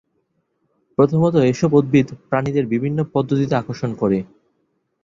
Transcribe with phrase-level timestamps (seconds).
[0.97, 4.19] প্রথমত এসব উদ্ভিদ প্রাণীদের বিভিন্ন পদ্ধতিতে আকর্ষণ করে।